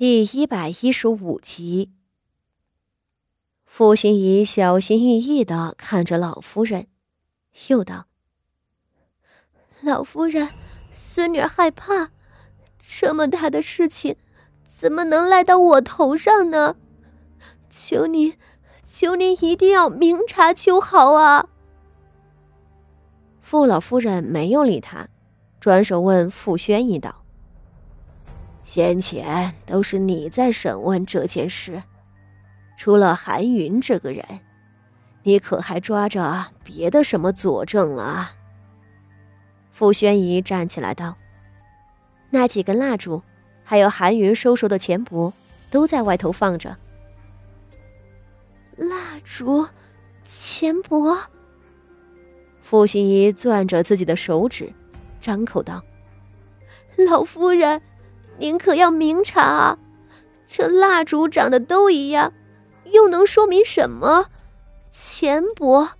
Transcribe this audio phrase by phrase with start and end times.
[0.00, 1.90] 第一百一十五集，
[3.66, 6.86] 傅心怡小心翼翼的看着老夫人，
[7.68, 8.06] 又道
[9.84, 10.48] ：“老夫人，
[10.90, 12.12] 孙女害怕，
[12.78, 14.16] 这么大的事情，
[14.62, 16.76] 怎么能赖到我头上呢？
[17.68, 18.38] 求您，
[18.86, 21.46] 求您一定要明察秋毫啊！”
[23.42, 25.06] 傅老夫人没有理他，
[25.60, 27.19] 转手问傅宣仪道。
[28.72, 31.82] 先前都是你在审问这件事，
[32.78, 34.24] 除了韩云这个人，
[35.24, 38.30] 你可还抓着别的什么佐证啊？
[39.72, 41.16] 傅宣仪站起来道
[42.30, 43.20] ：“那几根蜡烛，
[43.64, 45.32] 还有韩云收受的钱帛，
[45.68, 46.78] 都在外头放着。”
[48.78, 49.66] 蜡烛，
[50.24, 51.18] 钱帛。
[52.62, 54.72] 傅心怡攥着自己的手指，
[55.20, 55.82] 张口道
[57.10, 57.82] ：“老夫人。”
[58.40, 59.78] 您可要明察啊！
[60.48, 62.32] 这蜡烛长得都一样，
[62.86, 64.28] 又能说明什么？
[64.90, 65.90] 钱帛，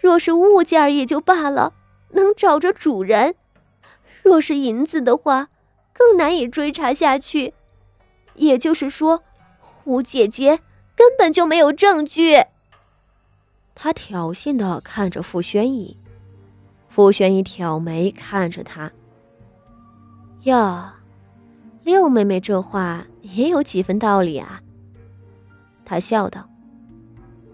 [0.00, 1.74] 若是物件也就罢了，
[2.10, 3.32] 能找着主人；
[4.22, 5.48] 若是银子的话，
[5.92, 7.52] 更难以追查下去。
[8.36, 9.24] 也就是说，
[9.82, 10.60] 吴姐姐
[10.94, 12.44] 根本就没有证据。
[13.74, 15.96] 他挑衅的看着傅宣仪，
[16.88, 18.92] 傅宣仪挑眉看着他，
[20.44, 20.93] 呀。
[21.84, 24.60] 六妹妹这话也有几分道理啊。
[25.84, 26.48] 他笑道：“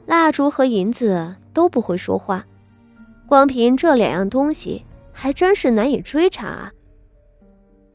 [0.07, 2.47] 蜡烛和银子都不会说话，
[3.27, 6.73] 光凭这两样东西，还真是难以追查啊。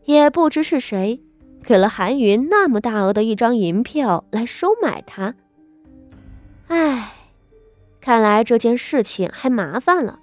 [0.03, 1.22] 也不知是谁
[1.64, 5.33] 给了韩云那么大额的一张银票来收买他。
[6.67, 7.14] 唉，
[8.02, 10.20] 看来这件事情还麻烦了。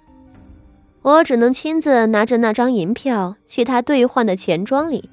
[1.01, 5.09] 我只能亲自拿着那张银票去他兑换的钱庄里。”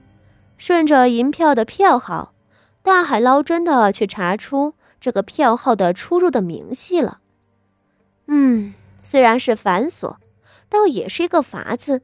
[0.61, 2.35] 顺着银票的票号，
[2.83, 7.23] 大海捞针的去查出这个票号的出入的明细了。
[8.27, 10.19] 嗯，虽然是繁琐，
[10.69, 12.03] 倒也是一个法子。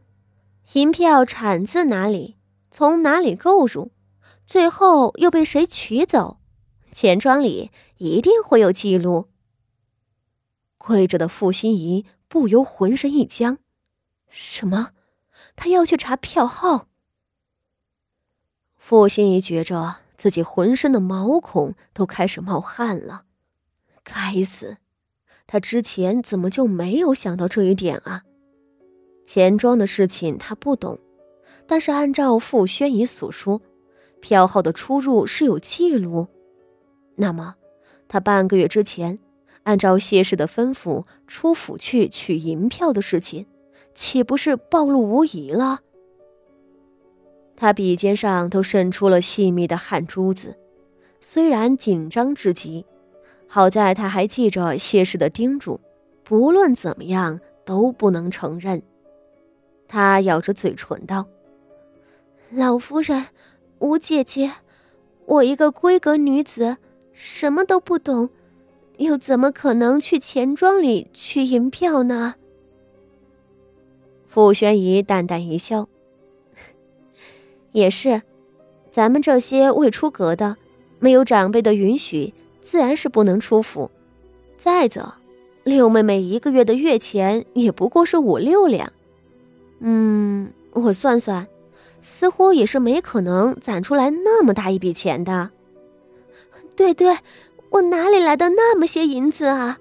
[0.72, 2.36] 银票产自哪里，
[2.70, 3.90] 从哪里购入，
[4.46, 6.38] 最后又被谁取走，
[6.90, 9.28] 钱庄里一定会有记录。
[10.78, 13.58] 跪着的傅心怡不由浑身一僵，
[14.30, 14.92] 什么？
[15.54, 16.86] 他要去查票号？
[18.88, 23.24] 傅心怡觉着自己浑身的毛孔都开始冒汗了，
[24.04, 24.76] 该死，
[25.44, 28.22] 他之前怎么就没有想到这一点啊？
[29.26, 31.00] 钱庄的事情他不懂，
[31.66, 33.60] 但是按照傅宣仪所说，
[34.20, 36.28] 票号的出入是有记录，
[37.16, 37.56] 那么
[38.06, 39.18] 他半个月之前
[39.64, 43.46] 按照谢氏的吩咐出府去取银票的事情，
[43.96, 45.80] 岂不是暴露无遗了？
[47.56, 50.54] 他鼻尖上都渗出了细密的汗珠子，
[51.20, 52.84] 虽然紧张至极，
[53.48, 55.80] 好在他还记着谢氏的叮嘱，
[56.22, 58.82] 不论怎么样都不能承认。
[59.88, 61.26] 他咬着嘴唇道
[62.52, 63.24] ：“老夫人，
[63.78, 64.52] 吴姐姐，
[65.24, 66.76] 我一个闺阁女子，
[67.12, 68.28] 什么都不懂，
[68.98, 72.34] 又怎么可能去钱庄里取银票呢？”
[74.28, 75.88] 傅宣仪淡淡一笑。
[77.76, 78.22] 也是，
[78.90, 80.56] 咱们这些未出阁的，
[80.98, 82.32] 没有长辈的允许，
[82.62, 83.90] 自然是不能出府。
[84.56, 85.12] 再者，
[85.62, 88.90] 六妹妹一个月的月钱也不过是五六两，
[89.80, 91.46] 嗯，我算算，
[92.00, 95.50] 似乎也是没可能攒出来那么大一笔钱的。
[96.74, 97.14] 对对，
[97.68, 99.78] 我哪里来的那么些银子啊？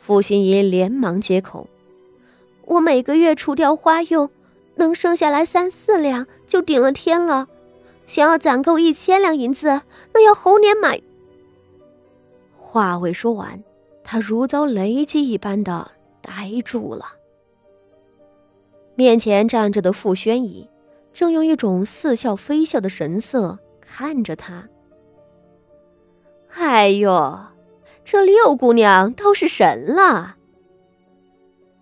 [0.00, 1.68] 傅心怡连忙接口
[2.66, 4.28] ：“我每个月除掉花用。”
[4.78, 7.48] 能剩下来三四两就顶了天了，
[8.06, 10.94] 想要攒够一千两银子，那要猴年马。
[12.56, 13.62] 话未说完，
[14.04, 15.90] 他如遭雷击一般的
[16.20, 17.04] 呆住了。
[18.94, 20.68] 面前站着的傅宣仪，
[21.12, 24.68] 正用一种似笑非笑的神色看着他。
[26.56, 27.38] 哎呦，
[28.04, 30.36] 这六姑娘倒是神了。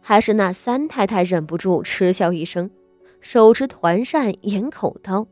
[0.01, 2.71] 还是那三太太忍不住嗤笑一声。
[3.25, 5.27] 手持团扇，掩口道：“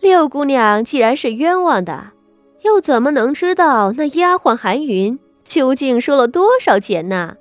[0.00, 2.12] 六姑娘既然是冤枉的，
[2.62, 7.36] 又怎么能知道那丫鬟韩云究竟收了多少钱呢？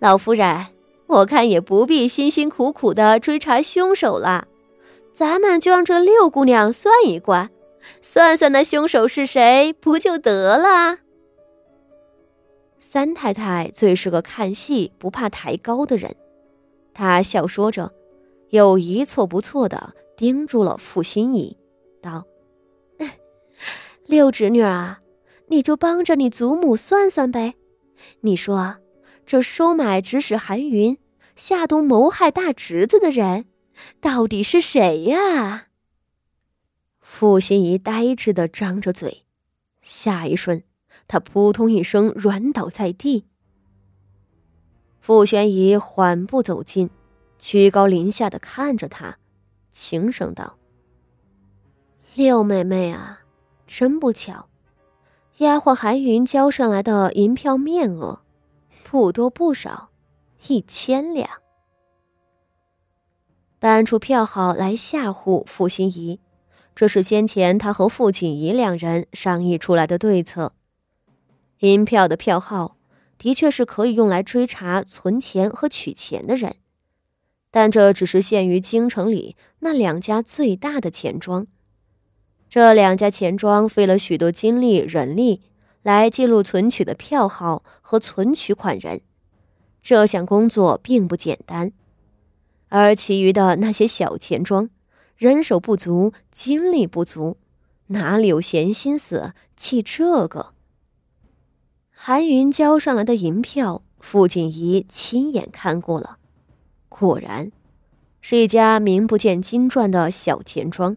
[0.00, 0.66] 老夫人，
[1.06, 4.48] 我看也不必辛辛苦苦的追查凶手了，
[5.12, 7.48] 咱们就让这六姑娘算一卦，
[8.02, 10.98] 算算那凶手是谁，不就得了？”
[12.80, 16.16] 三太太最是个看戏不怕抬高的人。
[16.98, 17.94] 他笑说着，
[18.48, 21.56] 又一错不错的盯住了傅心怡，
[22.02, 22.26] 道
[24.04, 24.98] ：“六侄女啊，
[25.46, 27.54] 你就帮着你祖母算算呗。
[28.22, 28.78] 你说，
[29.24, 30.98] 这收买指使韩云
[31.36, 33.44] 下毒谋害大侄子的人，
[34.00, 35.68] 到底是谁呀？”
[36.98, 39.22] 傅心怡呆滞的张着嘴，
[39.82, 40.64] 下一瞬，
[41.06, 43.27] 她扑通一声软倒在地。
[45.08, 46.90] 傅玄仪缓步走近，
[47.38, 49.16] 居高临下的看着他，
[49.72, 50.58] 轻声道
[52.14, 53.20] ：“六妹妹啊，
[53.66, 54.50] 真不巧，
[55.38, 58.20] 丫鬟韩云交上来的银票面额，
[58.84, 59.88] 不多不少，
[60.46, 61.26] 一千两。
[63.58, 66.20] 搬出票号来吓唬傅心怡。”
[66.76, 70.52] 这是先前他和傅锦仪两人商议出来的对策。
[71.60, 72.76] 银票的票号
[73.18, 76.54] 的确是可以用来追查存钱和取钱的人，
[77.50, 81.46] 但这只是限于京城里那两家最大的钱庄。
[82.48, 85.42] 这两家钱庄费了许多精力人力
[85.82, 89.02] 来记录存取的票号和存取款人，
[89.82, 91.72] 这项工作并不简单。
[92.68, 94.70] 而其余的那些小钱庄。
[95.16, 97.38] 人手不足，精力不足，
[97.88, 100.54] 哪里有闲心思记这个？
[102.00, 106.16] 韩云交上来的银票，傅锦仪亲眼看过了，
[106.88, 107.50] 果然，
[108.20, 110.96] 是一家名不见经传的小钱庄。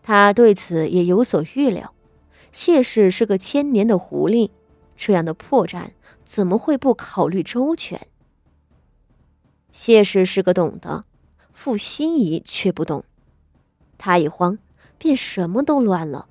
[0.00, 1.92] 他对此也有所预料。
[2.52, 4.50] 谢氏是个千年的狐狸，
[4.96, 5.90] 这样的破绽
[6.24, 8.00] 怎么会不考虑周全？
[9.72, 11.04] 谢氏是个懂的。
[11.52, 13.02] 傅心怡却不懂，
[13.98, 14.56] 他一慌，
[14.96, 16.28] 便什么都乱了，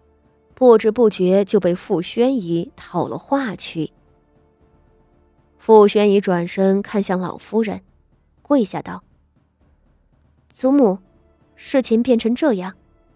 [0.60, 3.92] 不知不觉就被傅宣仪讨了话去。
[5.60, 7.80] 傅宣仪转身看向老夫人，
[8.42, 9.04] 跪下道
[10.50, 10.98] ：“祖母，
[11.56, 12.74] 事情变成这样，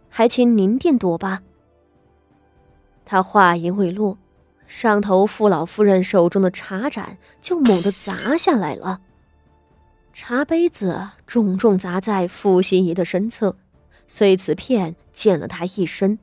[0.08, 1.42] 还请您定夺吧。”
[3.06, 4.16] 他话音未落，
[4.68, 9.02] 上头傅老夫人手中的茶盏就猛地砸下来了。
[10.14, 13.58] 茶杯子重重砸在傅心怡的身侧，
[14.08, 16.20] 碎瓷片溅了她一身，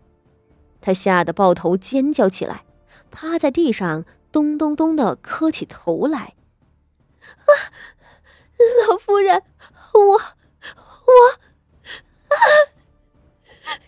[0.80, 2.64] 他吓得抱头尖叫起来，
[3.10, 6.34] 趴在地上咚咚咚的磕起头来。
[7.20, 7.50] 啊，
[8.88, 9.42] 老夫人，
[9.92, 10.18] 我我
[12.28, 12.36] 啊，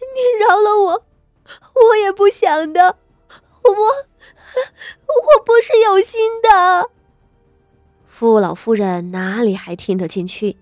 [0.01, 1.05] 你饶了我，
[1.89, 2.99] 我也不想的，
[3.63, 6.91] 我我不是有心的。
[8.07, 10.59] 傅老夫人哪里还听得进去？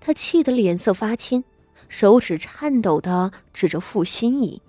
[0.00, 1.44] 她气得脸色发青，
[1.88, 4.62] 手指颤抖的指着傅心怡。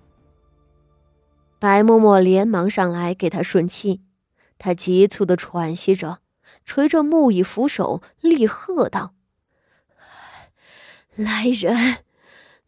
[1.61, 4.01] 白嬷嬷连忙上来给他顺气，
[4.57, 6.17] 她急促的喘息着，
[6.65, 9.13] 捶着木椅扶手，厉喝道
[11.13, 11.97] ：“来人，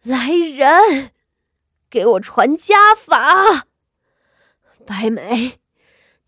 [0.03, 1.09] 来人，
[1.89, 3.65] 给我传家法！
[4.85, 5.59] 白梅，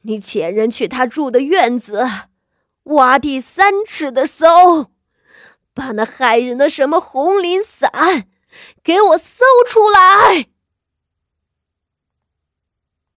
[0.02, 2.08] 你遣人去他住的院子。”
[2.96, 4.92] 挖地三尺的搜，
[5.76, 8.26] 把那害人的什么红绫伞
[8.84, 10.48] 给我搜出来。